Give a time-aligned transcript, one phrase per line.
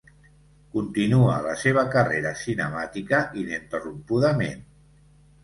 [0.77, 4.67] Continua la seva carrera cinemàtica ininterrompudament.